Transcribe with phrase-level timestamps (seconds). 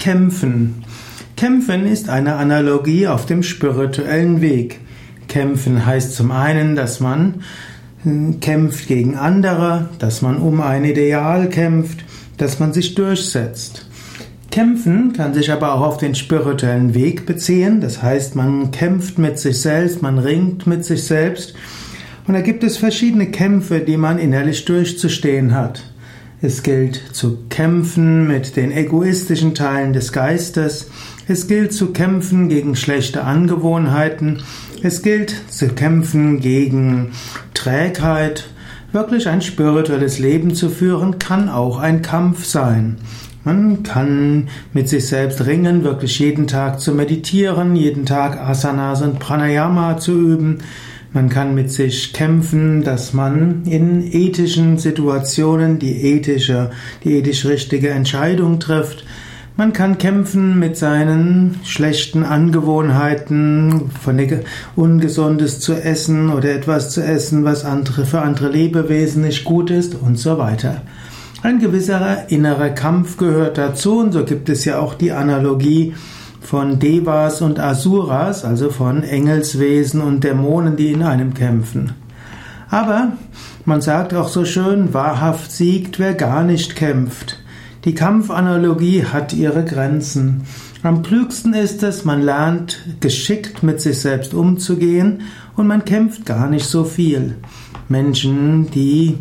[0.00, 0.82] Kämpfen.
[1.36, 4.80] Kämpfen ist eine Analogie auf dem spirituellen Weg.
[5.28, 7.42] Kämpfen heißt zum einen, dass man
[8.02, 11.98] hm, kämpft gegen andere, dass man um ein Ideal kämpft,
[12.38, 13.90] dass man sich durchsetzt.
[14.50, 19.38] Kämpfen kann sich aber auch auf den spirituellen Weg beziehen, das heißt, man kämpft mit
[19.38, 21.54] sich selbst, man ringt mit sich selbst
[22.26, 25.82] und da gibt es verschiedene Kämpfe, die man innerlich durchzustehen hat.
[26.42, 30.90] Es gilt zu kämpfen mit den egoistischen Teilen des Geistes.
[31.28, 34.42] Es gilt zu kämpfen gegen schlechte Angewohnheiten.
[34.82, 37.12] Es gilt zu kämpfen gegen
[37.52, 38.48] Trägheit.
[38.90, 42.96] Wirklich ein spirituelles Leben zu führen kann auch ein Kampf sein.
[43.44, 49.18] Man kann mit sich selbst ringen, wirklich jeden Tag zu meditieren, jeden Tag Asanas und
[49.18, 50.58] Pranayama zu üben.
[51.12, 56.70] Man kann mit sich kämpfen, dass man in ethischen Situationen die ethische,
[57.02, 59.04] die ethisch richtige Entscheidung trifft.
[59.56, 64.20] Man kann kämpfen mit seinen schlechten Angewohnheiten, von
[64.76, 69.96] Ungesundes zu essen oder etwas zu essen, was andere, für andere Lebewesen nicht gut ist
[69.96, 70.82] und so weiter.
[71.42, 75.94] Ein gewisser innerer Kampf gehört dazu und so gibt es ja auch die Analogie
[76.40, 81.92] von Devas und Asuras, also von Engelswesen und Dämonen, die in einem kämpfen.
[82.70, 83.12] Aber
[83.64, 87.38] man sagt auch so schön, wahrhaft siegt, wer gar nicht kämpft.
[87.84, 90.42] Die Kampfanalogie hat ihre Grenzen.
[90.82, 95.22] Am klügsten ist es, man lernt geschickt mit sich selbst umzugehen
[95.56, 97.36] und man kämpft gar nicht so viel.
[97.88, 99.18] Menschen, die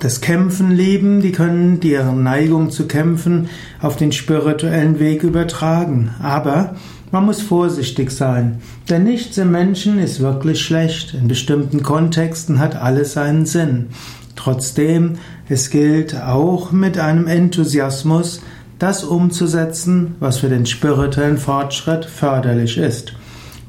[0.00, 3.48] das Kämpfen lieben, die können ihre Neigung zu kämpfen
[3.80, 6.10] auf den spirituellen Weg übertragen.
[6.22, 6.76] Aber
[7.10, 11.14] man muss vorsichtig sein, denn nichts im Menschen ist wirklich schlecht.
[11.14, 13.88] In bestimmten Kontexten hat alles seinen Sinn.
[14.36, 15.16] Trotzdem,
[15.48, 18.42] es gilt auch mit einem Enthusiasmus,
[18.78, 23.12] das umzusetzen, was für den spirituellen Fortschritt förderlich ist.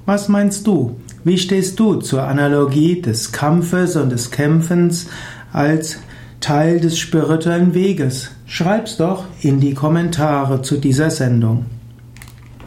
[0.05, 0.95] Was meinst du?
[1.23, 5.07] Wie stehst du zur Analogie des Kampfes und des Kämpfens
[5.51, 5.99] als
[6.39, 8.31] Teil des spirituellen Weges?
[8.45, 11.65] Schreib's doch in die Kommentare zu dieser Sendung.